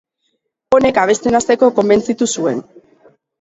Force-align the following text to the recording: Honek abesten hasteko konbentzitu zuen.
Honek 0.77 0.97
abesten 1.01 1.39
hasteko 1.41 1.69
konbentzitu 1.81 2.29
zuen. 2.39 2.65